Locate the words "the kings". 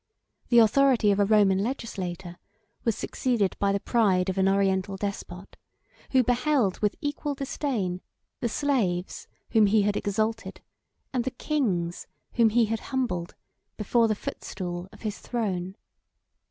11.23-12.07